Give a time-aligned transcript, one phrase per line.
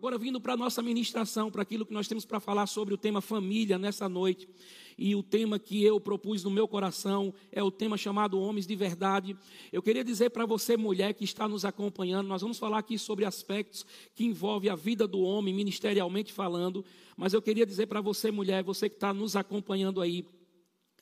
[0.00, 2.96] Agora, vindo para a nossa ministração, para aquilo que nós temos para falar sobre o
[2.96, 4.48] tema família nessa noite,
[4.96, 8.74] e o tema que eu propus no meu coração é o tema chamado Homens de
[8.74, 9.36] Verdade.
[9.70, 13.26] Eu queria dizer para você, mulher que está nos acompanhando, nós vamos falar aqui sobre
[13.26, 13.84] aspectos
[14.14, 16.82] que envolvem a vida do homem, ministerialmente falando,
[17.14, 20.24] mas eu queria dizer para você, mulher, você que está nos acompanhando aí,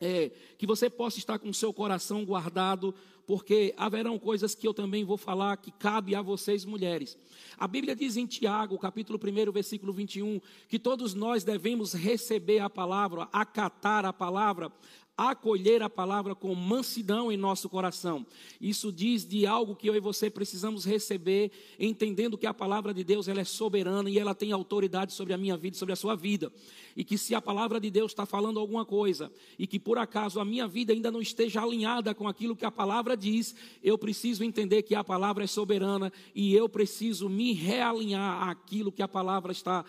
[0.01, 2.93] é, que você possa estar com o seu coração guardado,
[3.29, 7.15] porque haverão coisas que eu também vou falar que cabe a vocês mulheres.
[7.59, 12.71] A Bíblia diz em Tiago, capítulo 1, versículo 21, que todos nós devemos receber a
[12.71, 14.73] palavra, acatar a palavra,
[15.19, 18.25] acolher a palavra com mansidão em nosso coração.
[18.61, 23.03] Isso diz de algo que eu e você precisamos receber, entendendo que a palavra de
[23.03, 25.97] Deus ela é soberana e ela tem autoridade sobre a minha vida e sobre a
[25.97, 26.53] sua vida.
[26.97, 30.39] E que se a palavra de Deus está falando alguma coisa e que por acaso
[30.39, 34.45] a minha vida ainda não esteja alinhada com aquilo que a palavra diz, eu preciso
[34.45, 39.51] entender que a palavra é soberana e eu preciso me realinhar àquilo que a palavra
[39.51, 39.85] está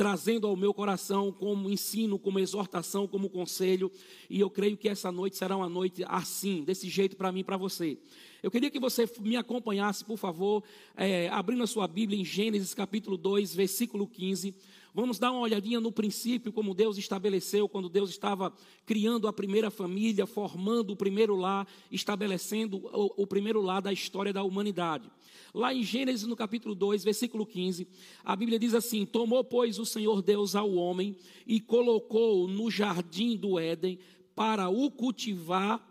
[0.00, 3.92] trazendo ao meu coração como ensino, como exortação, como conselho.
[4.30, 7.44] E eu creio que essa noite será uma noite assim, desse jeito para mim e
[7.44, 7.98] para você.
[8.42, 10.64] Eu queria que você me acompanhasse, por favor,
[10.96, 14.54] é, abrindo a sua Bíblia em Gênesis capítulo 2, versículo 15.
[14.92, 18.52] Vamos dar uma olhadinha no princípio, como Deus estabeleceu, quando Deus estava
[18.84, 24.32] criando a primeira família, formando o primeiro lar, estabelecendo o, o primeiro lar da história
[24.32, 25.10] da humanidade.
[25.54, 27.86] Lá em Gênesis, no capítulo 2, versículo 15,
[28.24, 33.36] a Bíblia diz assim: Tomou, pois, o Senhor Deus ao homem e colocou no jardim
[33.36, 33.98] do Éden
[34.34, 35.84] para o cultivar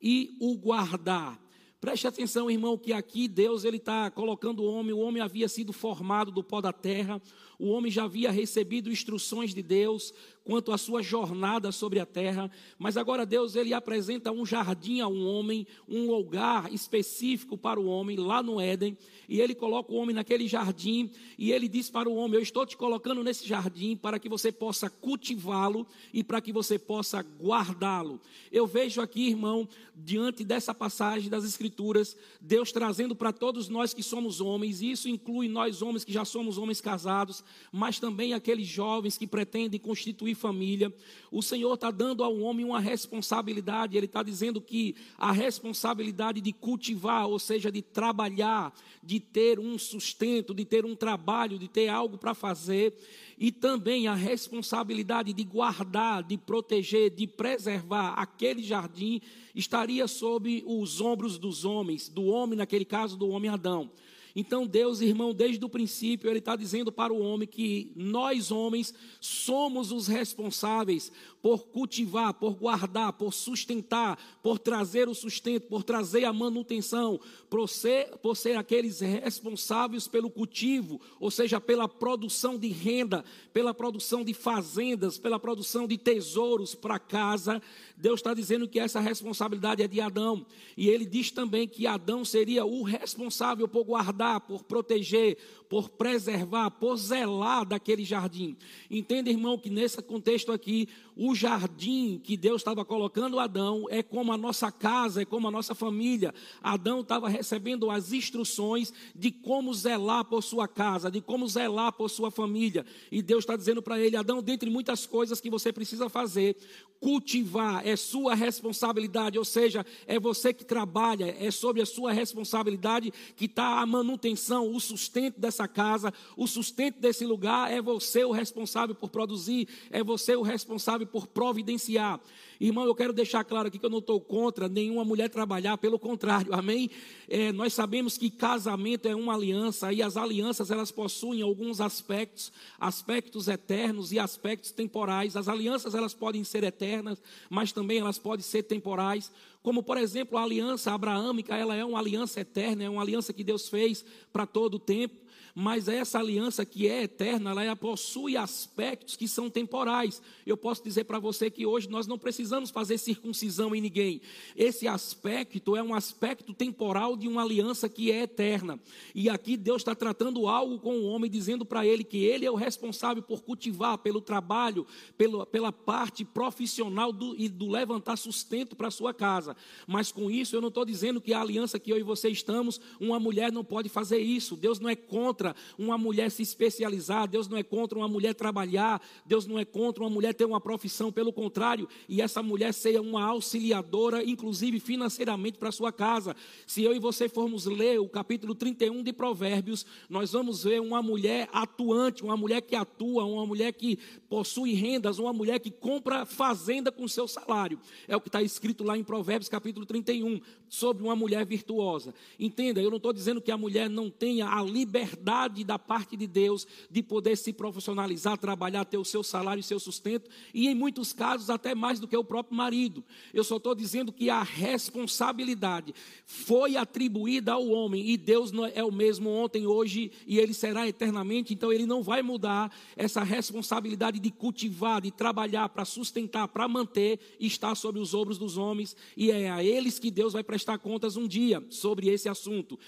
[0.00, 1.46] e o guardar.
[1.80, 4.92] Preste atenção, irmão, que aqui Deus ele está colocando o homem.
[4.92, 7.20] O homem havia sido formado do pó da terra.
[7.58, 10.12] O homem já havia recebido instruções de Deus
[10.46, 15.08] quanto à sua jornada sobre a terra, mas agora Deus ele apresenta um jardim a
[15.08, 18.96] um homem, um lugar específico para o homem lá no Éden,
[19.28, 22.64] e ele coloca o homem naquele jardim e ele diz para o homem: "Eu estou
[22.64, 25.84] te colocando nesse jardim para que você possa cultivá-lo
[26.14, 28.20] e para que você possa guardá-lo".
[28.52, 34.02] Eu vejo aqui, irmão, diante dessa passagem das escrituras, Deus trazendo para todos nós que
[34.02, 37.42] somos homens, e isso inclui nós homens que já somos homens casados,
[37.72, 40.92] mas também aqueles jovens que pretendem constituir família.
[41.30, 46.52] O Senhor está dando ao homem uma responsabilidade, Ele está dizendo que a responsabilidade de
[46.52, 51.88] cultivar, ou seja, de trabalhar, de ter um sustento, de ter um trabalho, de ter
[51.88, 52.94] algo para fazer,
[53.38, 59.20] e também a responsabilidade de guardar, de proteger, de preservar aquele jardim,
[59.54, 63.90] estaria sob os ombros dos homens, do homem, naquele caso, do homem Adão.
[64.38, 68.92] Então, Deus, irmão, desde o princípio, Ele está dizendo para o homem que nós, homens,
[69.18, 71.10] somos os responsáveis
[71.40, 77.66] por cultivar, por guardar, por sustentar, por trazer o sustento, por trazer a manutenção, por
[77.66, 84.22] ser, por ser aqueles responsáveis pelo cultivo, ou seja, pela produção de renda, pela produção
[84.22, 87.62] de fazendas, pela produção de tesouros para casa.
[87.96, 90.44] Deus está dizendo que essa responsabilidade é de Adão.
[90.76, 96.70] E ele diz também que Adão seria o responsável por guardar, por proteger, por preservar,
[96.70, 98.56] por zelar daquele jardim.
[98.90, 104.32] Entenda, irmão, que nesse contexto aqui, o jardim que Deus estava colocando Adão é como
[104.32, 106.34] a nossa casa, é como a nossa família.
[106.62, 112.10] Adão estava recebendo as instruções de como zelar por sua casa, de como zelar por
[112.10, 112.84] sua família.
[113.10, 116.56] E Deus está dizendo para ele: Adão, dentre muitas coisas que você precisa fazer,
[117.00, 123.12] cultivar é sua responsabilidade, ou seja, é você que trabalha, é sobre a sua responsabilidade
[123.36, 128.32] que está a manutenção, o sustento dessa casa, o sustento desse lugar, é você o
[128.32, 132.20] responsável por produzir, é você o responsável por providenciar.
[132.60, 135.98] Irmão, eu quero deixar claro aqui que eu não estou contra nenhuma mulher trabalhar, pelo
[135.98, 136.90] contrário, amém?
[137.28, 142.52] É, nós sabemos que casamento é uma aliança e as alianças elas possuem alguns aspectos,
[142.78, 145.36] aspectos eternos e aspectos temporais.
[145.36, 149.30] As alianças elas podem ser eternas, mas também elas podem ser temporais.
[149.66, 153.42] Como por exemplo a aliança abraâmica, ela é uma aliança eterna, é uma aliança que
[153.42, 155.26] Deus fez para todo o tempo
[155.58, 160.20] mas essa aliança que é eterna, ela possui aspectos que são temporais.
[160.46, 164.20] Eu posso dizer para você que hoje nós não precisamos fazer circuncisão em ninguém.
[164.54, 168.78] Esse aspecto é um aspecto temporal de uma aliança que é eterna.
[169.14, 172.50] E aqui Deus está tratando algo com o homem, dizendo para ele que ele é
[172.50, 174.86] o responsável por cultivar, pelo trabalho,
[175.16, 179.55] pelo, pela parte profissional do, e do levantar sustento para sua casa.
[179.86, 182.80] Mas com isso eu não estou dizendo que a aliança que eu e você estamos,
[183.00, 184.56] uma mulher não pode fazer isso.
[184.56, 189.00] Deus não é contra uma mulher se especializar, Deus não é contra uma mulher trabalhar,
[189.24, 193.00] Deus não é contra uma mulher ter uma profissão, pelo contrário, e essa mulher seja
[193.00, 196.34] uma auxiliadora, inclusive financeiramente para sua casa.
[196.66, 201.02] Se eu e você formos ler o capítulo 31 de Provérbios, nós vamos ver uma
[201.02, 203.98] mulher atuante, uma mulher que atua, uma mulher que
[204.28, 207.78] possui rendas, uma mulher que compra fazenda com seu salário.
[208.08, 212.14] É o que está escrito lá em Provérbios capítulo 31, sobre uma mulher virtuosa.
[212.38, 216.26] Entenda, eu não estou dizendo que a mulher não tenha a liberdade da parte de
[216.26, 220.74] Deus de poder se profissionalizar, trabalhar, ter o seu salário e seu sustento, e em
[220.74, 223.04] muitos casos até mais do que o próprio marido.
[223.32, 225.94] Eu só estou dizendo que a responsabilidade
[226.24, 231.54] foi atribuída ao homem, e Deus é o mesmo ontem, hoje, e ele será eternamente,
[231.54, 237.18] então ele não vai mudar essa responsabilidade de cultivar, de trabalhar para sustentar, para manter,
[237.38, 241.16] está sobre os ombros dos homens, e é a eles que Deus vai prestar contas
[241.16, 242.78] um dia sobre esse assunto.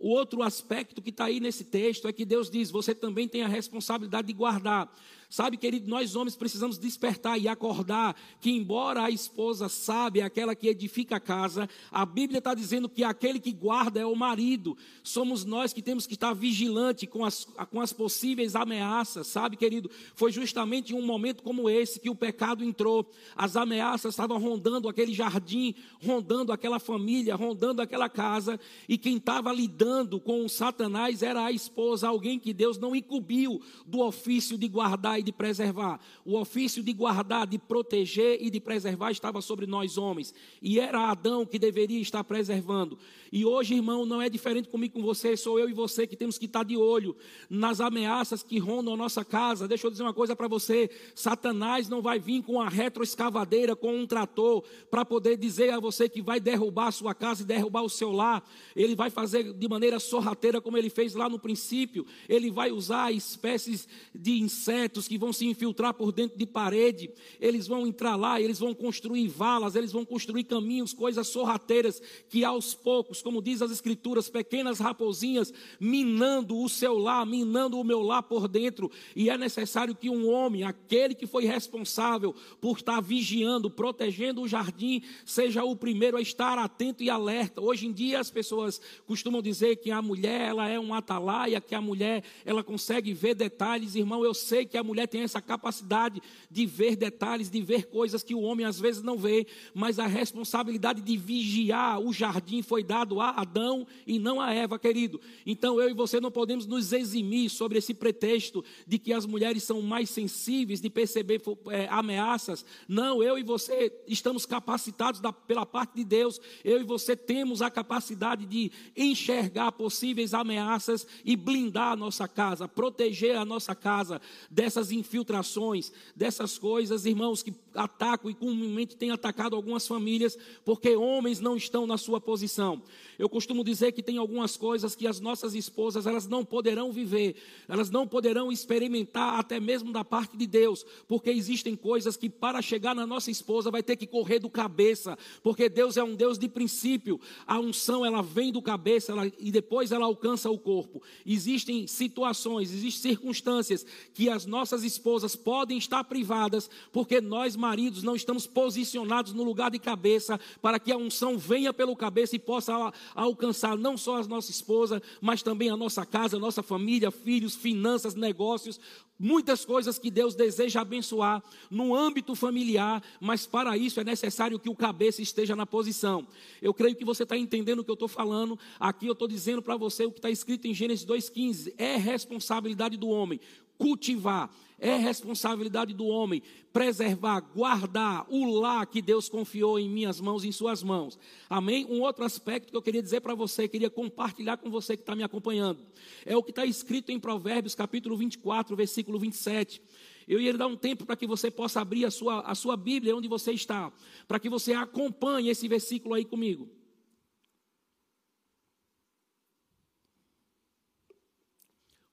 [0.00, 3.42] O outro aspecto que está aí nesse texto é que Deus diz: você também tem
[3.42, 4.92] a responsabilidade de guardar.
[5.30, 10.68] Sabe, querido, nós homens precisamos despertar e acordar que, embora a esposa sábia, aquela que
[10.68, 14.74] edifica a casa, a Bíblia está dizendo que aquele que guarda é o marido.
[15.02, 19.90] Somos nós que temos que estar vigilante com as, com as possíveis ameaças, sabe, querido?
[20.14, 23.06] Foi justamente em um momento como esse que o pecado entrou.
[23.36, 28.58] As ameaças estavam rondando aquele jardim, rondando aquela família, rondando aquela casa,
[28.88, 34.00] e quem estava lidando com Satanás era a esposa, alguém que Deus não incumbiu do
[34.00, 36.00] ofício de guardar e de preservar.
[36.24, 40.34] O ofício de guardar, de proteger e de preservar estava sobre nós homens.
[40.62, 42.98] E era Adão que deveria estar preservando.
[43.30, 46.38] E hoje, irmão, não é diferente comigo com você, sou eu e você que temos
[46.38, 47.16] que estar de olho
[47.48, 49.68] nas ameaças que rondam a nossa casa.
[49.68, 53.94] Deixa eu dizer uma coisa para você: Satanás não vai vir com a retroescavadeira, com
[53.94, 57.82] um trator, para poder dizer a você que vai derrubar a sua casa e derrubar
[57.82, 58.48] o seu lar.
[58.74, 62.06] Ele vai fazer de maneira sorrateira, como ele fez lá no princípio.
[62.28, 67.10] Ele vai usar espécies de insetos que vão se infiltrar por dentro de parede.
[67.40, 72.44] Eles vão entrar lá, eles vão construir valas, eles vão construir caminhos, coisas sorrateiras que
[72.44, 78.02] aos poucos como diz as Escrituras, pequenas raposinhas minando o seu lar, minando o meu
[78.02, 78.90] lar por dentro.
[79.14, 84.48] E é necessário que um homem, aquele que foi responsável por estar vigiando, protegendo o
[84.48, 87.60] jardim, seja o primeiro a estar atento e alerta.
[87.60, 91.74] Hoje em dia as pessoas costumam dizer que a mulher ela é um atalaia, que
[91.74, 93.94] a mulher ela consegue ver detalhes.
[93.94, 98.22] Irmão, eu sei que a mulher tem essa capacidade de ver detalhes, de ver coisas
[98.22, 102.82] que o homem às vezes não vê, mas a responsabilidade de vigiar o jardim foi
[102.82, 105.20] dado a Adão e não a Eva, querido.
[105.46, 109.62] Então eu e você não podemos nos eximir sobre esse pretexto de que as mulheres
[109.62, 111.40] são mais sensíveis de perceber
[111.70, 112.64] é, ameaças.
[112.88, 116.40] Não, eu e você estamos capacitados da, pela parte de Deus.
[116.64, 122.68] Eu e você temos a capacidade de enxergar possíveis ameaças e blindar a nossa casa,
[122.68, 124.20] proteger a nossa casa
[124.50, 131.40] dessas infiltrações, dessas coisas, irmãos, que atacam e comumente têm atacado algumas famílias, porque homens
[131.40, 132.82] não estão na sua posição.
[133.18, 137.36] Eu costumo dizer que tem algumas coisas que as nossas esposas elas não poderão viver,
[137.68, 142.62] elas não poderão experimentar até mesmo da parte de Deus, porque existem coisas que para
[142.62, 146.38] chegar na nossa esposa vai ter que correr do cabeça, porque Deus é um Deus
[146.38, 147.20] de princípio.
[147.46, 151.02] A unção ela vem do cabeça ela, e depois ela alcança o corpo.
[151.26, 153.84] Existem situações, existem circunstâncias
[154.14, 159.70] que as nossas esposas podem estar privadas, porque nós maridos não estamos posicionados no lugar
[159.70, 164.26] de cabeça para que a unção venha pelo cabeça e possa alcançar não só a
[164.26, 168.80] nossa esposa, mas também a nossa casa, a nossa família, filhos, finanças, negócios,
[169.18, 174.70] muitas coisas que Deus deseja abençoar no âmbito familiar, mas para isso é necessário que
[174.70, 176.26] o cabeça esteja na posição.
[176.62, 178.58] Eu creio que você está entendendo o que eu estou falando.
[178.80, 182.96] Aqui eu estou dizendo para você o que está escrito em Gênesis 2,15: é responsabilidade
[182.96, 183.38] do homem
[183.78, 186.42] cultivar, é responsabilidade do homem
[186.72, 191.18] preservar, guardar o lar que Deus confiou em minhas mãos, em suas mãos.
[191.50, 191.84] Amém?
[191.86, 195.16] Um outro aspecto que eu queria dizer para você, queria compartilhar com você que está
[195.16, 195.84] me acompanhando,
[196.24, 199.82] é o que está escrito em Provérbios, capítulo 24, versículo 27.
[200.28, 203.16] Eu ia dar um tempo para que você possa abrir a sua, a sua Bíblia
[203.16, 203.90] onde você está,
[204.28, 206.68] para que você acompanhe esse versículo aí comigo.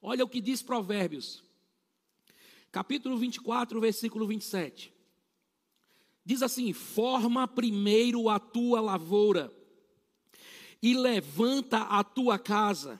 [0.01, 1.44] Olha o que diz Provérbios,
[2.75, 4.91] capítulo 24, versículo 27.
[6.25, 9.49] Diz assim: Forma primeiro a tua lavoura
[10.81, 12.99] e levanta a tua casa,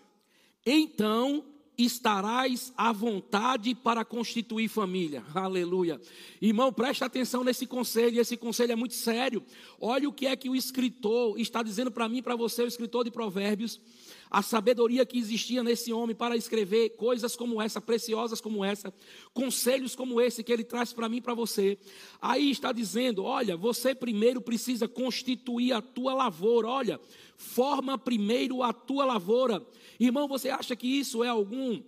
[0.65, 1.43] então
[1.77, 5.25] estarás à vontade para constituir família.
[5.33, 5.99] Aleluia.
[6.41, 9.43] Irmão, preste atenção nesse conselho, esse conselho é muito sério.
[9.77, 13.03] Olha o que é que o escritor está dizendo para mim, para você, o escritor
[13.03, 13.81] de Provérbios.
[14.29, 18.93] A sabedoria que existia nesse homem para escrever coisas como essa, preciosas como essa,
[19.33, 21.77] conselhos como esse que ele traz para mim e para você.
[22.21, 26.99] Aí está dizendo: olha, você primeiro precisa constituir a tua lavoura, olha,
[27.37, 29.65] forma primeiro a tua lavoura.
[29.99, 31.81] Irmão, você acha que isso é algum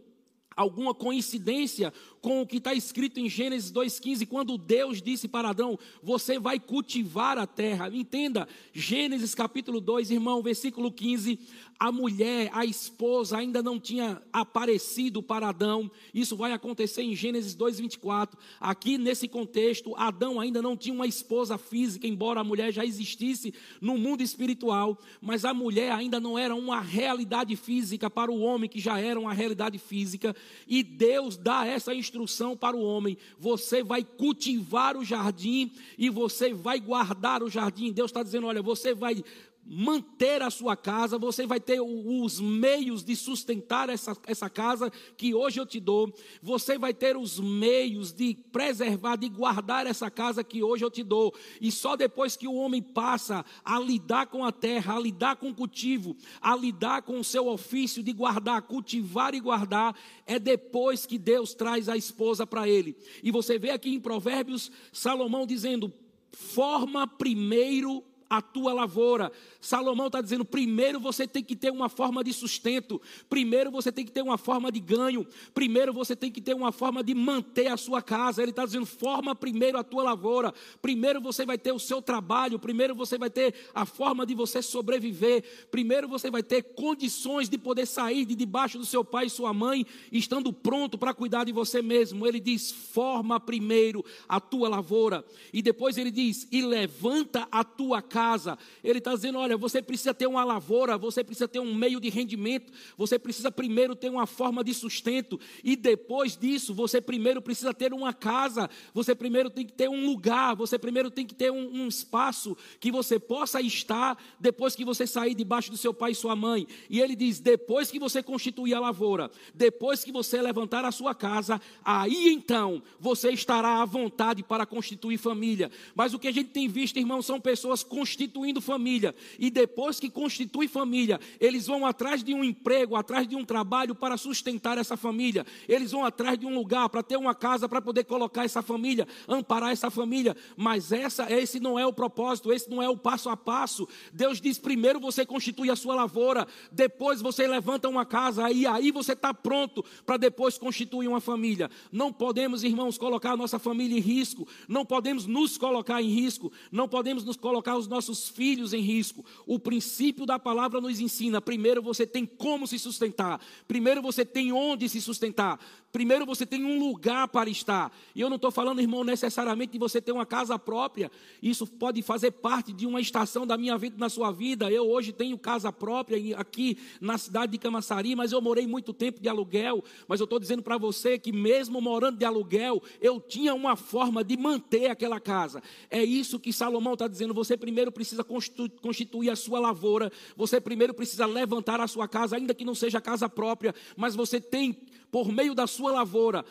[0.58, 5.78] alguma coincidência com o que está escrito em Gênesis 2,15, quando Deus disse para Adão:
[6.02, 7.90] Você vai cultivar a terra.
[7.94, 11.40] Entenda, Gênesis capítulo 2, irmão, versículo 15:
[11.80, 15.92] a mulher, a esposa, ainda não tinha aparecido para Adão.
[16.14, 18.34] Isso vai acontecer em Gênesis 2,24.
[18.60, 23.54] Aqui nesse contexto, Adão ainda não tinha uma esposa física, embora a mulher já existisse
[23.80, 28.70] no mundo espiritual, mas a mulher ainda não era uma realidade física para o homem,
[28.70, 30.36] que já era uma realidade física.
[30.68, 32.07] E Deus dá essa instrução
[32.56, 37.92] para o homem: você vai cultivar o jardim e você vai guardar o jardim.
[37.92, 39.24] Deus está dizendo: olha, você vai
[39.70, 45.36] manter a sua casa, você vai ter os meios de sustentar essa, essa casa que
[45.36, 50.44] hoje eu te dou, você vai ter os meios de preservar, de guardar essa casa
[50.44, 54.46] que hoje eu te dou, e só depois que o homem passa a lidar com
[54.46, 58.62] a terra, a lidar com o cultivo, a lidar com o seu ofício de guardar,
[58.62, 62.96] cultivar e guardar, é depois que Deus traz a esposa para ele.
[63.22, 65.92] E você vê aqui em Provérbios Salomão dizendo:
[66.32, 69.32] forma primeiro a tua lavoura.
[69.60, 74.06] Salomão está dizendo: primeiro você tem que ter uma forma de sustento, primeiro você tem
[74.06, 77.68] que ter uma forma de ganho, primeiro você tem que ter uma forma de manter
[77.68, 78.42] a sua casa.
[78.42, 82.60] Ele está dizendo: forma primeiro a tua lavoura, primeiro você vai ter o seu trabalho,
[82.60, 87.58] primeiro você vai ter a forma de você sobreviver, primeiro você vai ter condições de
[87.58, 91.52] poder sair de debaixo do seu pai e sua mãe, estando pronto para cuidar de
[91.52, 92.28] você mesmo.
[92.28, 98.02] Ele diz: forma primeiro a tua lavoura, e depois ele diz: e levanta a tua
[98.02, 98.58] casa casa.
[98.84, 102.10] Ele está dizendo: olha, você precisa ter uma lavoura, você precisa ter um meio de
[102.10, 107.76] rendimento, você precisa primeiro ter uma forma de sustento, e depois disso, você primeiro precisa
[107.76, 111.52] ter uma casa, você primeiro tem que ter um lugar, você primeiro tem que ter
[111.52, 116.12] um, um espaço que você possa estar depois que você sair debaixo do seu pai
[116.12, 116.66] e sua mãe.
[116.90, 121.14] E ele diz: depois que você constituir a lavoura, depois que você levantar a sua
[121.14, 125.70] casa, aí então você estará à vontade para constituir família.
[125.94, 129.14] Mas o que a gente tem visto, irmão, são pessoas constituindo família.
[129.38, 133.94] E depois que constitui família, eles vão atrás de um emprego, atrás de um trabalho
[133.94, 135.46] para sustentar essa família.
[135.68, 139.06] Eles vão atrás de um lugar para ter uma casa para poder colocar essa família,
[139.28, 140.36] amparar essa família.
[140.56, 143.88] Mas essa, esse não é o propósito, esse não é o passo a passo.
[144.14, 148.92] Deus diz: primeiro você constitui a sua lavoura, depois você levanta uma casa, e aí
[148.92, 151.70] você está pronto para depois constituir uma família.
[151.92, 156.52] Não podemos, irmãos, colocar a nossa família em risco, não podemos nos colocar em risco,
[156.72, 159.26] não podemos nos colocar os nossos nossos filhos em risco.
[159.46, 164.52] O princípio da palavra nos ensina: primeiro você tem como se sustentar, primeiro você tem
[164.52, 165.60] onde se sustentar,
[165.92, 167.92] primeiro você tem um lugar para estar.
[168.14, 171.12] E eu não estou falando, irmão, necessariamente de você ter uma casa própria.
[171.42, 174.72] Isso pode fazer parte de uma estação da minha vida, na sua vida.
[174.72, 179.20] Eu hoje tenho casa própria aqui na cidade de Camaçari, mas eu morei muito tempo
[179.20, 179.84] de aluguel.
[180.08, 184.24] Mas eu estou dizendo para você que mesmo morando de aluguel, eu tinha uma forma
[184.24, 185.64] de manter aquela casa.
[185.90, 187.34] É isso que Salomão está dizendo.
[187.34, 190.12] Você primeiro precisa constituir a sua lavoura.
[190.36, 194.40] Você primeiro precisa levantar a sua casa, ainda que não seja casa própria, mas você
[194.40, 194.74] tem
[195.12, 196.44] por meio da sua lavoura,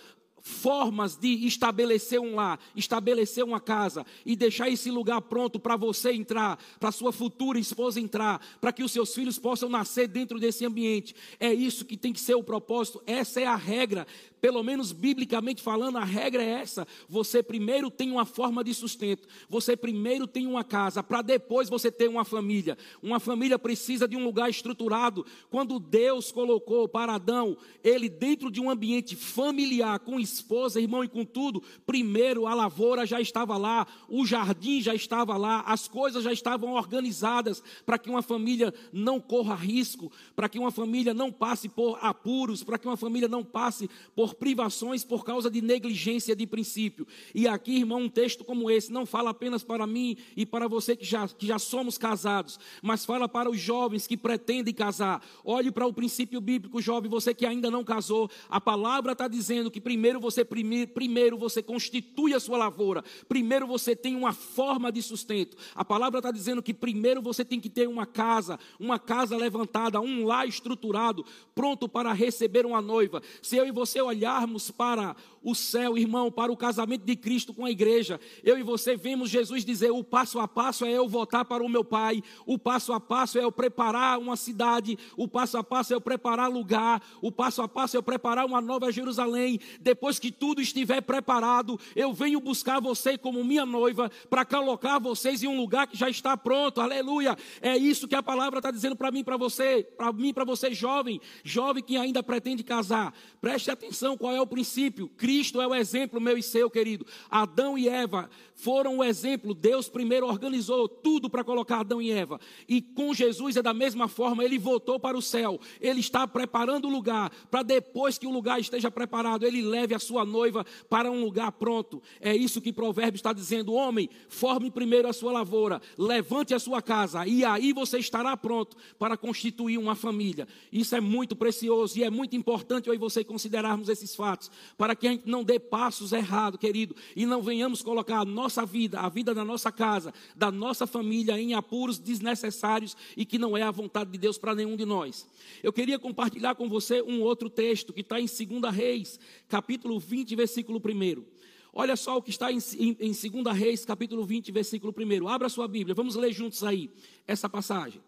[0.47, 6.13] formas de estabelecer um lar, estabelecer uma casa e deixar esse lugar pronto para você
[6.13, 10.65] entrar, para sua futura esposa entrar, para que os seus filhos possam nascer dentro desse
[10.65, 11.17] ambiente.
[11.41, 14.07] É isso que tem que ser o propósito, essa é a regra
[14.41, 19.29] pelo menos biblicamente falando, a regra é essa: você primeiro tem uma forma de sustento,
[19.49, 22.79] você primeiro tem uma casa, para depois você ter uma família.
[23.03, 25.27] Uma família precisa de um lugar estruturado.
[25.51, 31.09] Quando Deus colocou para Adão, ele dentro de um ambiente familiar, com esposa, irmão e
[31.09, 36.23] com tudo, primeiro a lavoura já estava lá, o jardim já estava lá, as coisas
[36.23, 41.33] já estavam organizadas para que uma família não corra risco, para que uma família não
[41.33, 46.35] passe por apuros, para que uma família não passe por privações por causa de negligência
[46.35, 47.07] de princípio.
[47.35, 50.97] E aqui, irmão, um texto como esse não fala apenas para mim e para você
[50.97, 55.25] que já, que já somos casados, mas fala para os jovens que pretendem casar.
[55.45, 58.31] Olhe para o princípio bíblico, jovem, você que ainda não casou.
[58.49, 63.67] A palavra está dizendo que primeiro você primeiro, primeiro você constitui a sua lavoura, primeiro
[63.67, 65.57] você tem uma forma de sustento.
[65.75, 70.01] A palavra está dizendo que primeiro você tem que ter uma casa, uma casa levantada,
[70.01, 71.25] um lar estruturado,
[71.55, 73.23] pronto para receber uma noiva.
[73.43, 75.15] Se eu e você olhar olharmos para
[75.47, 79.31] o céu, irmão, para o casamento de Cristo com a igreja, eu e você vemos
[79.31, 82.93] Jesus dizer: o passo a passo é eu voltar para o meu Pai, o passo
[82.93, 87.01] a passo é eu preparar uma cidade, o passo a passo é eu preparar lugar,
[87.23, 89.61] o passo a passo é eu preparar uma nova Jerusalém.
[89.81, 95.45] Depois que tudo estiver preparado, eu venho buscar você como minha noiva para colocar vocês
[95.45, 96.81] em um lugar que já está pronto.
[96.81, 97.37] Aleluia!
[97.63, 100.75] É isso que a palavra está dizendo para mim, para você, para mim, para você
[100.75, 103.15] jovem, jovem que ainda pretende casar.
[103.41, 105.09] Preste atenção qual é o princípio.
[105.11, 107.07] Cristo é o exemplo meu e seu, querido.
[107.31, 109.55] Adão e Eva foram o exemplo.
[109.55, 112.41] Deus primeiro organizou tudo para colocar Adão e Eva.
[112.69, 115.61] E com Jesus é da mesma forma, ele voltou para o céu.
[115.81, 119.99] Ele está preparando o lugar para depois que o lugar esteja preparado, ele leve a
[119.99, 122.03] sua noiva para um lugar pronto.
[122.21, 126.81] É isso que Provérbios está dizendo: homem, forme primeiro a sua lavoura, levante a sua
[126.81, 130.49] casa e aí você estará pronto para constituir uma família.
[130.73, 134.95] Isso é muito precioso e é muito importante eu e você considerarmos esses fatos para
[134.95, 139.01] que a gente não dê passos errados, querido, e não venhamos colocar a nossa vida,
[139.01, 143.63] a vida da nossa casa, da nossa família em apuros desnecessários e que não é
[143.63, 145.27] a vontade de Deus para nenhum de nós.
[145.63, 149.19] Eu queria compartilhar com você um outro texto que está em 2 Reis,
[149.49, 151.25] capítulo 20, versículo 1.
[151.73, 155.29] Olha só o que está em, em, em 2 Reis, capítulo 20, versículo 1.
[155.29, 156.91] Abra sua Bíblia, vamos ler juntos aí
[157.27, 158.01] essa passagem.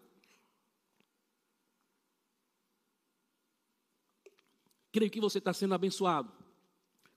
[4.91, 6.38] Creio que você está sendo abençoado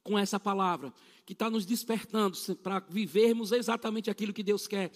[0.03, 0.93] com essa palavra,
[1.25, 4.91] que está nos despertando para vivermos exatamente aquilo que Deus quer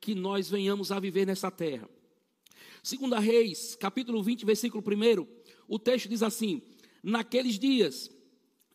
[0.00, 1.88] que nós venhamos a viver nessa terra.
[2.82, 5.26] Segunda Reis, capítulo 20, versículo 1,
[5.68, 6.62] o texto diz assim:
[7.02, 8.10] Naqueles dias,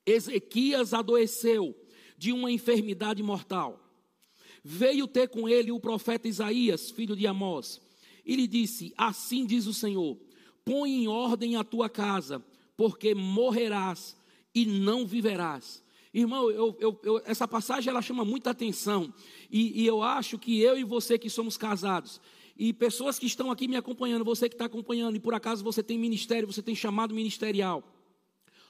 [0.05, 1.75] Ezequias adoeceu
[2.17, 3.81] de uma enfermidade mortal.
[4.63, 7.81] Veio ter com ele o profeta Isaías, filho de Amós,
[8.23, 10.19] e lhe disse: Assim diz o Senhor:
[10.63, 12.43] Põe em ordem a tua casa,
[12.77, 14.15] porque morrerás
[14.55, 15.83] e não viverás.
[16.13, 19.13] Irmão, eu, eu, eu, essa passagem ela chama muita atenção.
[19.51, 22.21] E, e eu acho que eu e você que somos casados,
[22.57, 25.83] e pessoas que estão aqui me acompanhando, você que está acompanhando, e por acaso você
[25.83, 27.83] tem ministério, você tem chamado ministerial,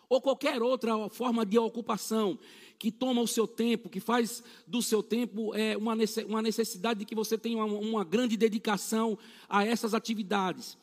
[0.09, 2.39] ou qualquer outra forma de ocupação
[2.79, 7.15] que toma o seu tempo, que faz do seu tempo é, uma necessidade de que
[7.15, 10.77] você tenha uma, uma grande dedicação a essas atividades.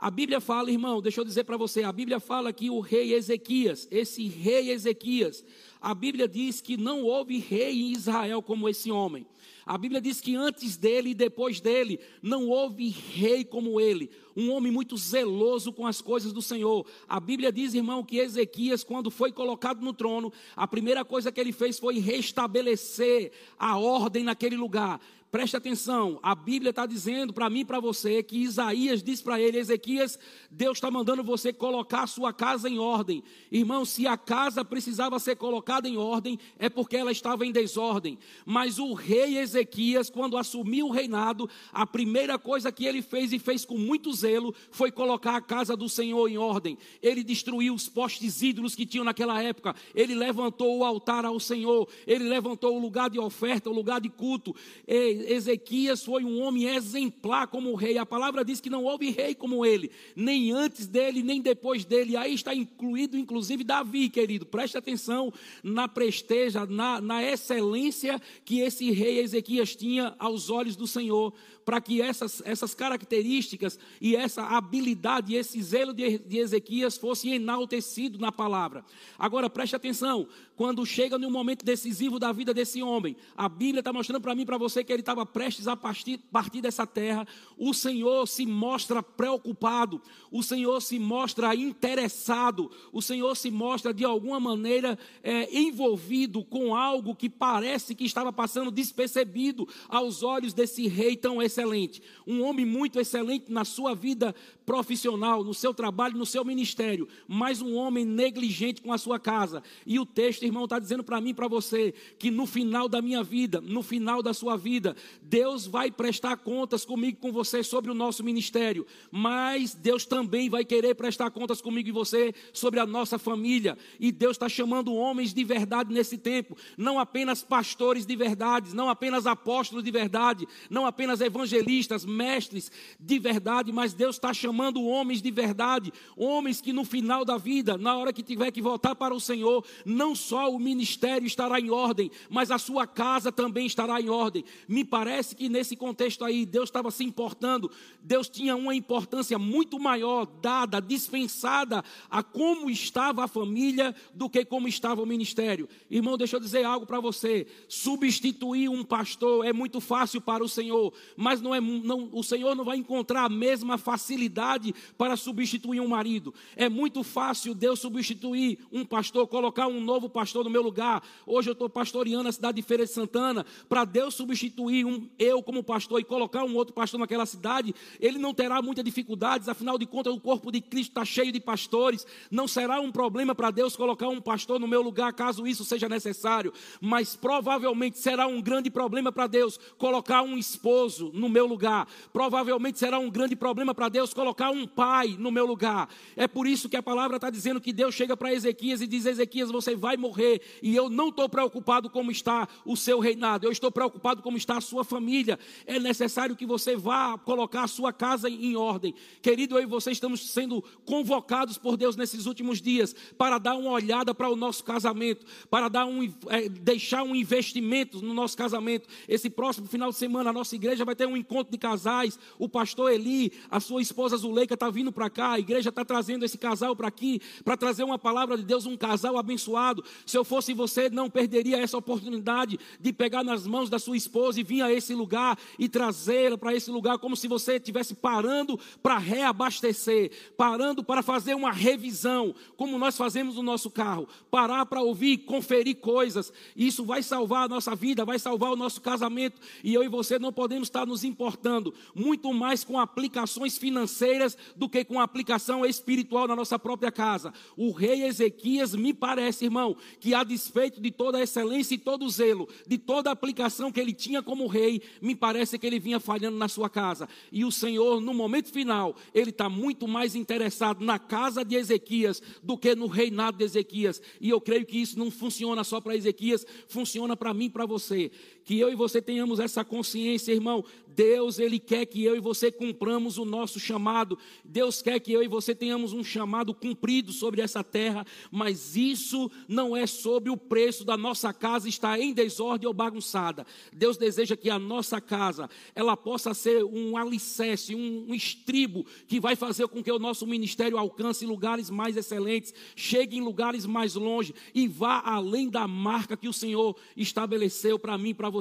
[0.00, 3.14] A Bíblia fala, irmão, deixa eu dizer para você, a Bíblia fala que o rei
[3.14, 5.44] Ezequias, esse rei Ezequias,
[5.80, 9.26] a Bíblia diz que não houve rei em Israel como esse homem.
[9.66, 14.50] A Bíblia diz que antes dele e depois dele não houve rei como ele, um
[14.50, 16.86] homem muito zeloso com as coisas do Senhor.
[17.08, 21.40] A Bíblia diz, irmão, que Ezequias, quando foi colocado no trono, a primeira coisa que
[21.40, 25.00] ele fez foi restabelecer a ordem naquele lugar.
[25.30, 29.38] Preste atenção, a Bíblia está dizendo para mim e para você que Isaías diz para
[29.38, 30.18] ele, Ezequias,
[30.50, 33.22] Deus está mandando você colocar a sua casa em ordem.
[33.52, 38.18] Irmão, se a casa precisava ser colocada em ordem, é porque ela estava em desordem.
[38.46, 43.38] Mas o rei Ezequias, quando assumiu o reinado, a primeira coisa que ele fez e
[43.38, 46.78] fez com muito zelo foi colocar a casa do Senhor em ordem.
[47.02, 49.76] Ele destruiu os postes ídolos que tinham naquela época.
[49.94, 51.86] Ele levantou o altar ao Senhor.
[52.06, 54.56] Ele levantou o lugar de oferta, o lugar de culto.
[54.86, 57.98] Ei, Ezequias foi um homem exemplar como rei.
[57.98, 62.16] A palavra diz que não houve rei como ele, nem antes dele, nem depois dele.
[62.16, 64.46] Aí está incluído, inclusive, Davi, querido.
[64.46, 70.86] Preste atenção na presteja, na, na excelência que esse rei Ezequias tinha aos olhos do
[70.86, 71.32] Senhor
[71.68, 78.18] para que essas, essas características e essa habilidade, esse zelo de, de Ezequias fosse enaltecido
[78.18, 78.82] na palavra.
[79.18, 80.26] Agora preste atenção,
[80.56, 84.46] quando chega no momento decisivo da vida desse homem, a Bíblia está mostrando para mim
[84.46, 89.02] para você que ele estava prestes a partir, partir dessa terra, o Senhor se mostra
[89.02, 96.44] preocupado, o Senhor se mostra interessado, o Senhor se mostra de alguma maneira é, envolvido
[96.44, 101.58] com algo que parece que estava passando despercebido aos olhos desse rei tão excelente.
[101.58, 104.34] Excelente, um homem muito excelente na sua vida
[104.68, 109.62] profissional, no seu trabalho, no seu ministério, mas um homem negligente com a sua casa.
[109.86, 113.22] E o texto, irmão, está dizendo para mim para você que no final da minha
[113.22, 117.94] vida, no final da sua vida, Deus vai prestar contas comigo com você sobre o
[117.94, 123.18] nosso ministério, mas Deus também vai querer prestar contas comigo e você sobre a nossa
[123.18, 123.78] família.
[123.98, 128.90] E Deus está chamando homens de verdade nesse tempo, não apenas pastores de verdade, não
[128.90, 135.22] apenas apóstolos de verdade, não apenas evangelistas, mestres de verdade, mas Deus está chamando homens
[135.22, 139.14] de verdade, homens que no final da vida, na hora que tiver que voltar para
[139.14, 144.00] o Senhor, não só o ministério estará em ordem, mas a sua casa também estará
[144.00, 144.44] em ordem.
[144.66, 147.70] Me, parece que nesse contexto aí, Deus estava se importando,
[148.02, 154.44] Deus tinha uma importância muito maior dada, dispensada a como estava a família do que
[154.44, 155.68] como estava o ministério.
[155.90, 160.48] Irmão, deixa eu dizer algo para você: substituir um pastor é muito fácil para o
[160.48, 164.47] Senhor, mas não é, não, o Senhor não vai encontrar a mesma facilidade
[164.96, 166.34] para substituir um marido.
[166.56, 171.02] É muito fácil Deus substituir um pastor, colocar um novo pastor no meu lugar.
[171.26, 173.44] Hoje eu estou pastoreando a cidade de Feira de Santana.
[173.68, 178.18] Para Deus substituir um, eu como pastor e colocar um outro pastor naquela cidade, ele
[178.18, 182.06] não terá muitas dificuldades, afinal de contas, o corpo de Cristo está cheio de pastores.
[182.30, 185.88] Não será um problema para Deus colocar um pastor no meu lugar, caso isso seja
[185.88, 186.52] necessário.
[186.80, 191.88] Mas provavelmente será um grande problema para Deus colocar um esposo no meu lugar.
[192.12, 195.88] Provavelmente será um grande problema para Deus colocar um pai no meu lugar.
[196.16, 199.06] É por isso que a palavra está dizendo que Deus chega para Ezequias e diz:
[199.06, 200.40] Ezequias, você vai morrer.
[200.62, 204.58] E eu não estou preocupado como está o seu reinado, eu estou preocupado como está
[204.58, 205.38] a sua família.
[205.66, 208.94] É necessário que você vá colocar a sua casa em ordem.
[209.22, 213.70] Querido, eu e você estamos sendo convocados por Deus nesses últimos dias para dar uma
[213.70, 218.88] olhada para o nosso casamento, para dar um, é, deixar um investimento no nosso casamento.
[219.08, 222.18] Esse próximo final de semana, a nossa igreja vai ter um encontro de casais.
[222.38, 226.24] O pastor Eli, a sua esposa Zuleika está vindo para cá, a igreja está trazendo
[226.24, 229.84] esse casal para aqui, para trazer uma palavra de Deus, um casal abençoado.
[230.04, 234.40] Se eu fosse você, não perderia essa oportunidade de pegar nas mãos da sua esposa
[234.40, 238.58] e vir a esse lugar e trazê-la para esse lugar, como se você estivesse parando
[238.82, 244.82] para reabastecer, parando para fazer uma revisão, como nós fazemos no nosso carro, parar para
[244.82, 246.32] ouvir, conferir coisas.
[246.56, 249.40] Isso vai salvar a nossa vida, vai salvar o nosso casamento.
[249.62, 254.07] E eu e você não podemos estar nos importando muito mais com aplicações financeiras
[254.56, 257.32] do que com aplicação espiritual na nossa própria casa.
[257.56, 262.04] O rei Ezequias, me parece, irmão, que a despeito de toda a excelência e todo
[262.04, 265.78] o zelo, de toda a aplicação que ele tinha como rei, me parece que ele
[265.78, 267.08] vinha falhando na sua casa.
[267.32, 272.22] E o Senhor, no momento final, ele está muito mais interessado na casa de Ezequias
[272.42, 274.00] do que no reinado de Ezequias.
[274.20, 277.66] E eu creio que isso não funciona só para Ezequias, funciona para mim e para
[277.66, 278.10] você.
[278.48, 280.64] Que eu e você tenhamos essa consciência, irmão.
[280.86, 284.18] Deus, Ele quer que eu e você cumpramos o nosso chamado.
[284.42, 289.30] Deus quer que eu e você tenhamos um chamado cumprido sobre essa terra, mas isso
[289.46, 293.46] não é sobre o preço da nossa casa estar em desordem ou bagunçada.
[293.70, 299.20] Deus deseja que a nossa casa, ela possa ser um alicerce, um, um estribo que
[299.20, 303.94] vai fazer com que o nosso ministério alcance lugares mais excelentes, chegue em lugares mais
[303.94, 308.37] longe e vá além da marca que o Senhor estabeleceu para mim para você.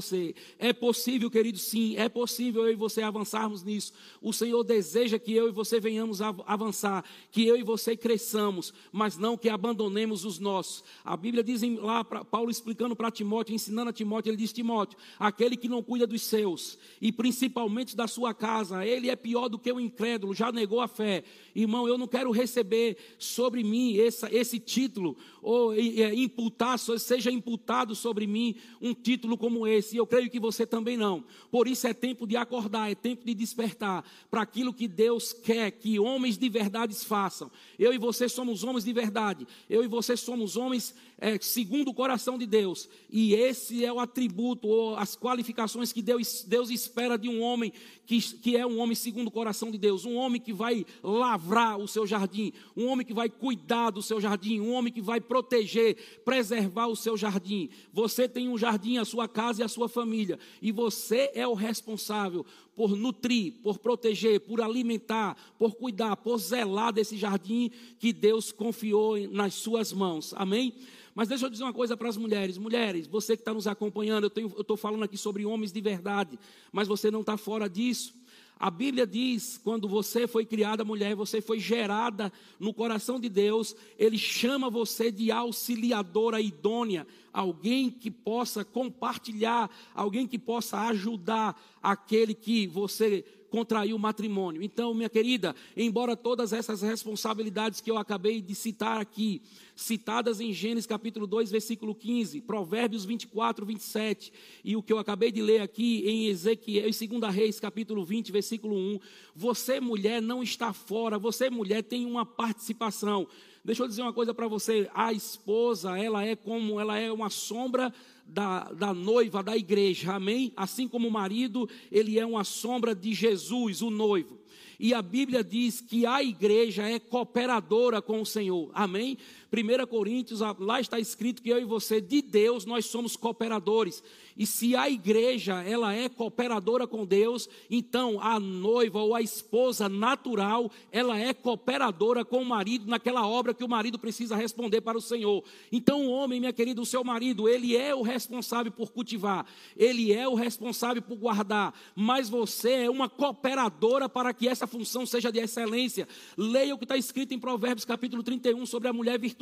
[0.59, 3.93] É possível, querido, sim, é possível eu e você avançarmos nisso.
[4.21, 8.73] O Senhor deseja que eu e você venhamos a avançar, que eu e você cresçamos,
[8.91, 10.83] mas não que abandonemos os nossos.
[11.03, 15.55] A Bíblia diz lá, Paulo explicando para Timóteo, ensinando a Timóteo, ele diz: Timóteo, aquele
[15.55, 19.71] que não cuida dos seus, e principalmente da sua casa, ele é pior do que
[19.71, 21.23] o incrédulo, já negou a fé.
[21.55, 27.95] Irmão, eu não quero receber sobre mim essa, esse título, ou é, imputar, seja imputado
[27.95, 31.23] sobre mim um título como esse, e eu creio que você também não.
[31.51, 35.71] Por isso é tempo de acordar, é tempo de despertar para aquilo que Deus quer
[35.71, 37.51] que homens de verdade façam.
[37.77, 39.47] Eu e você somos homens de verdade.
[39.69, 42.87] Eu e você somos homens é, segundo o coração de Deus.
[43.09, 47.73] E esse é o atributo ou as qualificações que Deus, Deus espera de um homem
[48.05, 50.05] que, que é um homem segundo o coração de Deus.
[50.05, 52.53] Um homem que vai lavrar o seu jardim.
[52.75, 54.59] Um homem que vai cuidar do seu jardim.
[54.59, 57.69] Um homem que vai proteger, preservar o seu jardim.
[57.91, 60.37] Você tem um jardim, a sua casa e a sua família.
[60.61, 62.45] E você é o responsável
[62.77, 69.17] por nutrir, por proteger, por alimentar, por cuidar, por zelar desse jardim que Deus confiou
[69.29, 70.31] nas suas mãos.
[70.37, 70.75] Amém?
[71.15, 72.59] Mas deixa eu dizer uma coisa para as mulheres.
[72.59, 76.37] Mulheres, você que está nos acompanhando, eu estou falando aqui sobre homens de verdade,
[76.71, 78.13] mas você não está fora disso.
[78.59, 83.75] A Bíblia diz: quando você foi criada mulher, você foi gerada no coração de Deus,
[83.97, 92.33] Ele chama você de auxiliadora idônea, alguém que possa compartilhar, alguém que possa ajudar aquele
[92.33, 94.61] que você contrair o matrimônio.
[94.61, 99.41] Então, minha querida, embora todas essas responsabilidades que eu acabei de citar aqui,
[99.75, 104.33] citadas em Gênesis capítulo 2, versículo 15, Provérbios 24, 27,
[104.63, 108.31] e o que eu acabei de ler aqui em Ezequiel, em 2 Reis capítulo 20,
[108.31, 108.99] versículo 1,
[109.35, 113.27] você mulher não está fora, você mulher tem uma participação.
[113.63, 117.29] Deixa eu dizer uma coisa para você, a esposa, ela é como, ela é uma
[117.29, 117.93] sombra
[118.27, 120.51] da, da noiva da igreja, amém?
[120.55, 124.37] Assim como o marido, ele é uma sombra de Jesus, o noivo.
[124.79, 128.69] E a Bíblia diz que a igreja é cooperadora com o Senhor.
[128.73, 129.17] Amém?
[129.51, 134.03] 1 Coríntios, lá está escrito que eu e você, de Deus, nós somos cooperadores.
[134.37, 139.89] E se a igreja, ela é cooperadora com Deus, então a noiva ou a esposa
[139.89, 144.97] natural, ela é cooperadora com o marido naquela obra que o marido precisa responder para
[144.97, 145.43] o Senhor.
[145.71, 150.13] Então o homem, minha querida, o seu marido, ele é o responsável por cultivar, ele
[150.13, 155.31] é o responsável por guardar, mas você é uma cooperadora para que essa função seja
[155.31, 156.07] de excelência.
[156.37, 159.36] Leia o que está escrito em Provérbios capítulo 31 sobre a mulher virtuosa,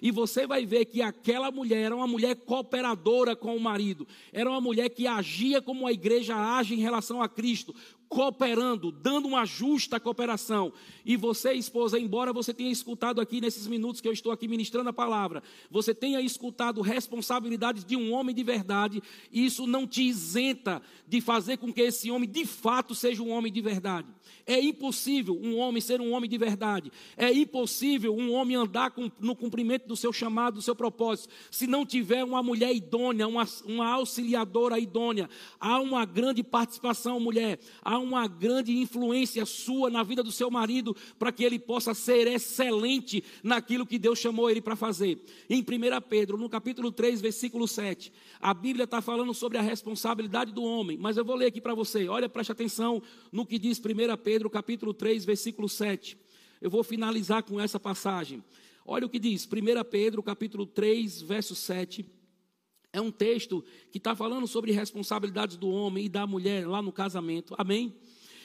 [0.00, 4.06] e você vai ver que aquela mulher era uma mulher cooperadora com o marido.
[4.32, 7.74] Era uma mulher que agia como a igreja age em relação a Cristo,
[8.08, 10.72] cooperando, dando uma justa cooperação.
[11.04, 14.88] E você, esposa, embora você tenha escutado aqui nesses minutos que eu estou aqui ministrando
[14.88, 20.82] a palavra, você tenha escutado responsabilidades de um homem de verdade, isso não te isenta
[21.06, 24.08] de fazer com que esse homem de fato seja um homem de verdade.
[24.46, 26.90] É impossível um homem ser um homem de verdade.
[27.16, 31.84] É impossível um homem andar no cumprimento do seu chamado, do seu propósito, se não
[31.84, 35.28] tiver uma mulher idônea, uma, uma auxiliadora idônea.
[35.60, 37.58] Há uma grande participação, mulher.
[37.82, 42.26] Há uma grande influência sua na vida do seu marido para que ele possa ser
[42.26, 45.18] excelente naquilo que Deus chamou ele para fazer.
[45.48, 45.64] Em 1
[46.08, 50.96] Pedro, no capítulo 3, versículo 7, a Bíblia está falando sobre a responsabilidade do homem,
[50.96, 52.08] mas eu vou ler aqui para você.
[52.08, 56.16] Olha, preste atenção no que diz 1 Pedro capítulo 3, versículo 7.
[56.60, 58.42] Eu vou finalizar com essa passagem.
[58.84, 62.17] Olha o que diz, 1 Pedro, capítulo 3, verso 7.
[62.92, 66.90] É um texto que está falando sobre responsabilidades do homem e da mulher lá no
[66.90, 67.54] casamento.
[67.58, 67.94] Amém?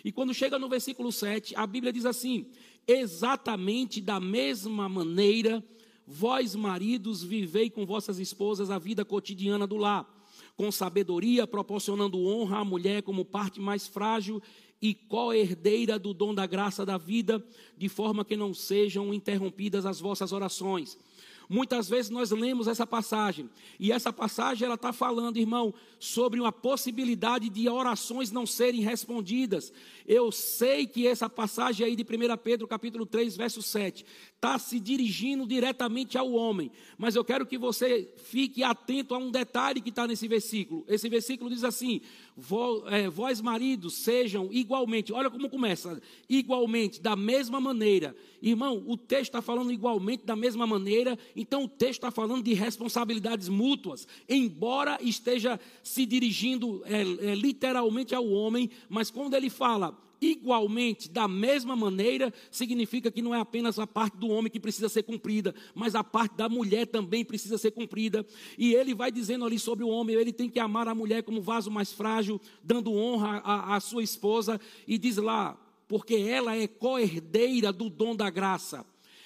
[0.03, 2.47] E quando chega no versículo 7, a Bíblia diz assim:
[2.85, 5.63] Exatamente da mesma maneira,
[6.05, 10.05] vós maridos vivei com vossas esposas a vida cotidiana do lar,
[10.57, 14.41] com sabedoria, proporcionando honra à mulher como parte mais frágil
[14.81, 17.41] e co-herdeira do dom da graça da vida,
[17.77, 20.97] de forma que não sejam interrompidas as vossas orações.
[21.49, 26.51] Muitas vezes nós lemos essa passagem, e essa passagem ela está falando, irmão, sobre uma
[26.51, 29.71] possibilidade de orações não serem respondidas.
[30.05, 34.79] Eu sei que essa passagem aí de 1 Pedro, capítulo 3, verso 7, está se
[34.79, 39.89] dirigindo diretamente ao homem, mas eu quero que você fique atento a um detalhe que
[39.89, 40.83] está nesse versículo.
[40.87, 42.01] Esse versículo diz assim:
[42.87, 48.15] é, vós maridos sejam igualmente, olha como começa, igualmente, da mesma maneira.
[48.41, 52.53] Irmão, o texto está falando igualmente da mesma maneira, então o texto está falando de
[52.53, 59.97] responsabilidades mútuas, embora esteja se dirigindo é, é, literalmente ao homem, mas quando ele fala
[60.25, 64.87] igualmente, da mesma maneira, significa que não é apenas a parte do homem que precisa
[64.87, 68.25] ser cumprida, mas a parte da mulher também precisa ser cumprida.
[68.57, 71.41] E ele vai dizendo ali sobre o homem, ele tem que amar a mulher como
[71.41, 76.67] vaso mais frágil, dando honra à, à sua esposa, e diz lá, porque ela é
[76.67, 78.85] co-herdeira do dom da graça.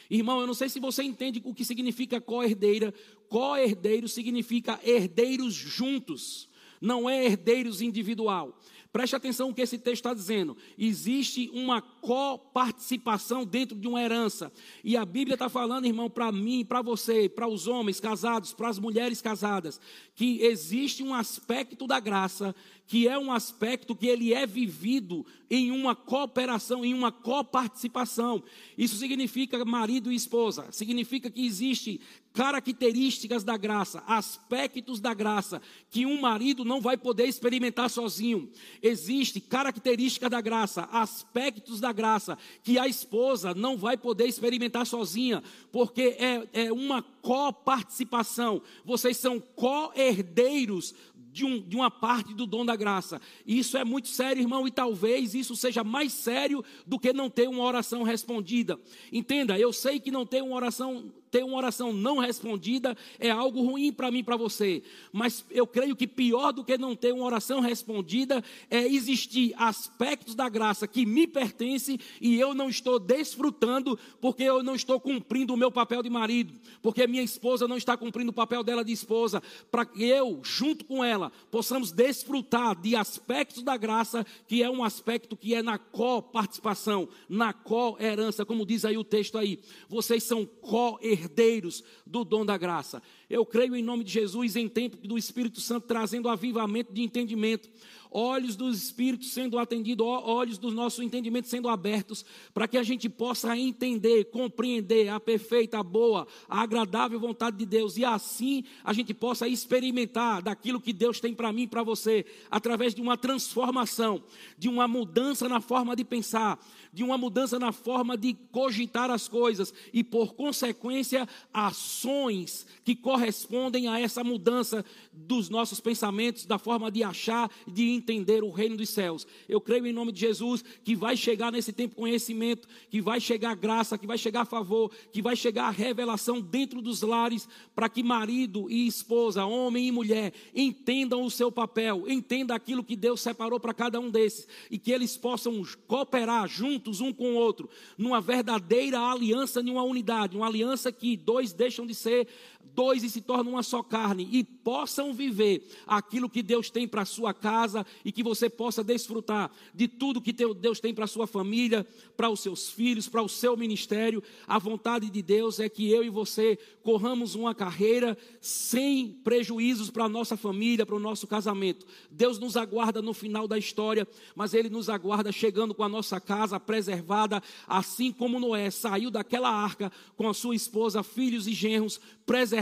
[0.09, 2.93] Irmão, eu não sei se você entende o que significa co-herdeira.
[3.27, 6.47] Co-herdeiro significa herdeiros juntos,
[6.79, 8.57] não é herdeiros individual.
[8.97, 10.57] Preste atenção no que esse texto está dizendo.
[10.75, 14.51] Existe uma coparticipação dentro de uma herança.
[14.83, 18.69] E a Bíblia está falando, irmão, para mim, para você, para os homens casados, para
[18.69, 19.79] as mulheres casadas,
[20.15, 22.55] que existe um aspecto da graça
[22.87, 28.41] que é um aspecto que ele é vivido em uma cooperação, em uma coparticipação.
[28.77, 31.99] Isso significa marido e esposa, significa que existe
[32.37, 38.51] características da graça, aspectos da graça que um marido não vai poder experimentar sozinho.
[38.79, 45.41] Existe característica da graça, aspectos da graça que a esposa não vai poder experimentar sozinha,
[45.71, 48.61] porque é, é uma coparticipação.
[48.85, 50.93] Vocês são co-herdeiros
[51.37, 53.21] de, um, de uma parte do dom da graça.
[53.45, 57.47] Isso é muito sério, irmão, e talvez isso seja mais sério do que não ter
[57.47, 58.79] uma oração respondida.
[59.11, 63.61] Entenda, eu sei que não ter uma oração ter uma oração não respondida é algo
[63.61, 64.83] ruim para mim, para você.
[65.11, 70.35] Mas eu creio que pior do que não ter uma oração respondida é existir aspectos
[70.35, 75.53] da graça que me pertencem e eu não estou desfrutando porque eu não estou cumprindo
[75.53, 78.91] o meu papel de marido, porque minha esposa não está cumprindo o papel dela de
[78.91, 84.69] esposa, para que eu, junto com ela, possamos desfrutar de aspectos da graça que é
[84.69, 89.59] um aspecto que é na co-participação, na co-herança, como diz aí o texto aí.
[89.89, 93.01] Vocês são co-herdeiros herdeiros do dom da graça.
[93.29, 97.69] Eu creio em nome de Jesus em tempo do Espírito Santo trazendo avivamento de entendimento.
[98.09, 103.09] Olhos do Espírito sendo atendidos, olhos do nosso entendimento sendo abertos, para que a gente
[103.09, 108.93] possa entender, compreender a perfeita, a boa, a agradável vontade de Deus, e assim a
[108.93, 113.17] gente possa experimentar daquilo que Deus tem para mim e para você, através de uma
[113.17, 114.23] transformação,
[114.57, 119.27] de uma mudança na forma de pensar, de uma mudança na forma de cogitar as
[119.27, 126.91] coisas, e por consequência, ações que correspondem a essa mudança dos nossos pensamentos, da forma
[126.91, 129.27] de achar, de entender o reino dos céus.
[129.47, 133.55] Eu creio em nome de Jesus que vai chegar nesse tempo conhecimento, que vai chegar
[133.55, 138.69] graça, que vai chegar favor, que vai chegar revelação dentro dos lares, para que marido
[138.69, 143.73] e esposa, homem e mulher, entendam o seu papel, entendam aquilo que Deus separou para
[143.73, 148.99] cada um desses, e que eles possam cooperar juntos um com o outro, numa verdadeira
[148.99, 152.27] aliança, numa unidade, uma aliança que dois deixam de ser
[152.73, 157.03] dois e se tornam uma só carne, e possam viver aquilo que Deus tem para
[157.03, 161.07] a sua casa e que você possa desfrutar de tudo que Deus tem para a
[161.07, 164.21] sua família, para os seus filhos, para o seu ministério.
[164.45, 170.05] A vontade de Deus é que eu e você corramos uma carreira sem prejuízos para
[170.05, 171.85] a nossa família, para o nosso casamento.
[172.11, 176.19] Deus nos aguarda no final da história, mas Ele nos aguarda chegando com a nossa
[176.19, 181.99] casa preservada, assim como Noé saiu daquela arca com a sua esposa, filhos e genros
[182.25, 182.56] preservados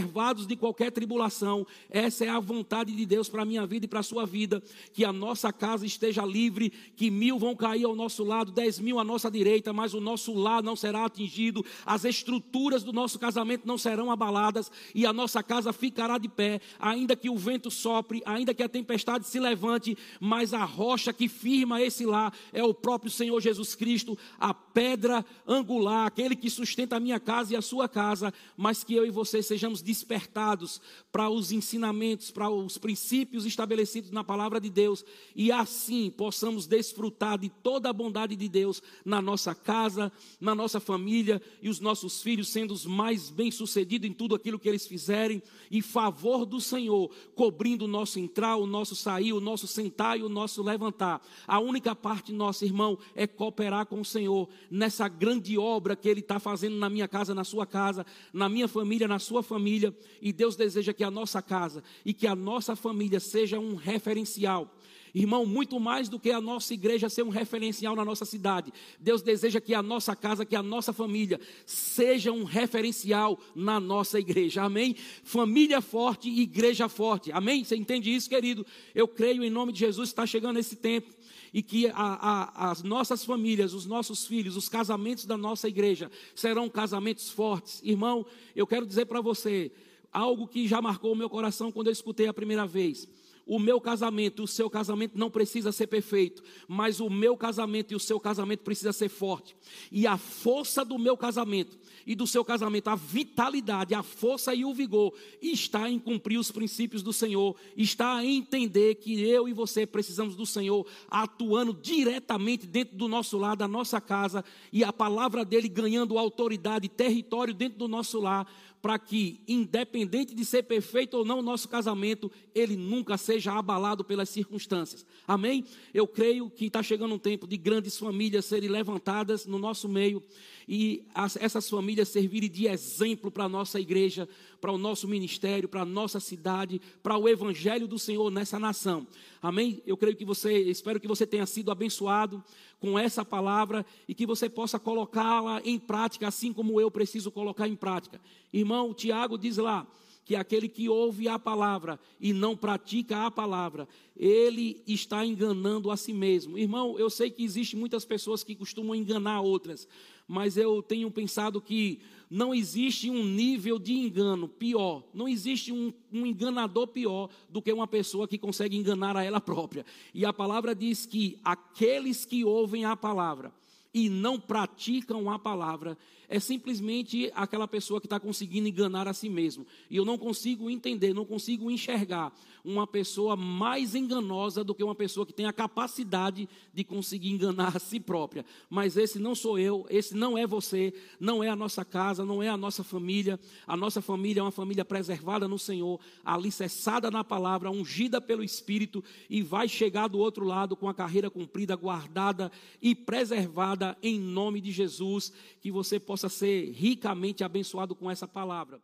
[0.47, 1.65] de qualquer tribulação.
[1.89, 4.61] Essa é a vontade de Deus para a minha vida e para a sua vida.
[4.93, 8.99] Que a nossa casa esteja livre, que mil vão cair ao nosso lado, dez mil
[8.99, 13.67] à nossa direita, mas o nosso lar não será atingido, as estruturas do nosso casamento
[13.67, 18.21] não serão abaladas e a nossa casa ficará de pé, ainda que o vento sopre,
[18.25, 22.73] ainda que a tempestade se levante, mas a rocha que firma esse lar é o
[22.73, 27.61] próprio Senhor Jesus Cristo, a pedra angular, aquele que sustenta a minha casa e a
[27.61, 30.81] sua casa, mas que eu e você sejamos despertados
[31.13, 37.37] para os ensinamentos, para os princípios estabelecidos na palavra de Deus e assim possamos desfrutar
[37.37, 40.11] de toda a bondade de Deus na nossa casa,
[40.41, 44.67] na nossa família e os nossos filhos sendo os mais bem-sucedidos em tudo aquilo que
[44.67, 49.67] eles fizerem e favor do Senhor cobrindo o nosso entrar, o nosso sair, o nosso
[49.67, 51.25] sentar e o nosso levantar.
[51.47, 56.19] A única parte nossa, irmão, é cooperar com o Senhor nessa grande obra que Ele
[56.19, 59.95] está fazendo na minha casa, na sua casa, na minha família, na sua família.
[60.21, 64.75] E Deus deseja que a nossa casa e que a nossa família seja um referencial.
[65.15, 69.21] Irmão, muito mais do que a nossa igreja ser um referencial na nossa cidade, Deus
[69.21, 74.63] deseja que a nossa casa, que a nossa família seja um referencial na nossa igreja.
[74.63, 74.93] Amém?
[75.23, 77.31] Família forte, igreja forte.
[77.31, 77.63] Amém?
[77.63, 78.65] Você entende isso, querido?
[78.93, 81.13] Eu creio em nome de Jesus, está chegando esse tempo
[81.53, 86.11] e que a, a, as nossas famílias, os nossos filhos, os casamentos da nossa igreja
[86.35, 87.81] serão casamentos fortes.
[87.81, 89.71] Irmão, eu quero dizer para você
[90.11, 93.07] algo que já marcou o meu coração quando eu escutei a primeira vez.
[93.45, 97.95] O meu casamento, o seu casamento não precisa ser perfeito, mas o meu casamento e
[97.95, 99.55] o seu casamento precisa ser forte.
[99.91, 101.77] E a força do meu casamento
[102.07, 106.51] e do seu casamento, a vitalidade, a força e o vigor está em cumprir os
[106.51, 112.65] princípios do Senhor, está em entender que eu e você precisamos do Senhor atuando diretamente
[112.65, 117.77] dentro do nosso lar, da nossa casa, e a palavra dele ganhando autoridade, território dentro
[117.77, 118.47] do nosso lar,
[118.85, 124.03] para que, independente de ser perfeito ou não o nosso casamento, ele nunca seja abalado
[124.03, 125.03] pelas circunstâncias.
[125.27, 125.65] Amém?
[125.91, 130.21] Eu creio que está chegando um tempo de grandes famílias serem levantadas no nosso meio
[130.67, 134.29] e as, essas famílias servirem de exemplo para a nossa igreja,
[134.65, 139.05] para o nosso ministério, para a nossa cidade, para o evangelho do Senhor nessa nação.
[139.39, 139.79] Amém?
[139.85, 142.43] Eu creio que você, espero que você tenha sido abençoado
[142.79, 147.67] com essa palavra e que você possa colocá-la em prática, assim como eu preciso colocar
[147.67, 148.19] em prática.
[148.51, 149.85] Irmão, Tiago diz lá
[150.25, 155.95] que aquele que ouve a palavra e não pratica a palavra, ele está enganando a
[155.95, 156.57] si mesmo.
[156.57, 159.87] Irmão, eu sei que existem muitas pessoas que costumam enganar outras,
[160.27, 165.93] mas eu tenho pensado que não existe um nível de engano pior, não existe um,
[166.11, 169.85] um, enganador pior do que uma pessoa que consegue enganar a ela própria.
[170.13, 173.53] E a palavra diz que aqueles que ouvem a palavra
[173.93, 175.97] e não praticam a palavra,
[176.29, 179.65] é simplesmente aquela pessoa que está conseguindo enganar a si mesmo.
[179.89, 182.33] E eu não consigo entender, não consigo enxergar
[182.65, 187.77] uma pessoa mais enganosa do que uma pessoa que tem a capacidade de conseguir enganar
[187.77, 188.43] a si própria.
[188.67, 192.41] Mas esse não sou eu, esse não é você, não é a nossa casa, não
[192.41, 193.39] é a nossa família.
[193.67, 199.03] A nossa família é uma família preservada no Senhor, alicerçada na palavra, ungida pelo Espírito
[199.29, 204.59] e vai chegar do outro lado com a carreira cumprida, guardada e preservada em nome
[204.59, 205.31] de Jesus.
[205.61, 208.81] Que você possa ser ricamente abençoado com essa palavra.